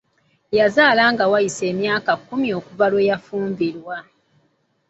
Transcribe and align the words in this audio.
Yazaala 0.57 1.03
nga 1.13 1.25
wayise 1.31 1.63
emyaka 1.73 2.11
kkumi 2.19 2.49
okuva 2.59 2.85
lwe 2.91 3.03
yafumbirwa! 3.09 3.95